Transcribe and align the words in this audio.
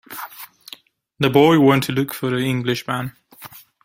The 1.19 1.29
boy 1.29 1.59
went 1.59 1.83
to 1.83 1.91
look 1.91 2.11
for 2.15 2.31
the 2.31 2.37
Englishman. 2.39 3.15